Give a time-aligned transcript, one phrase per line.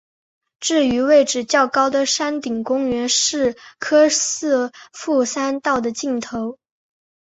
[0.59, 6.57] 至于位置较高的山顶公园是柯士甸山道的尽头。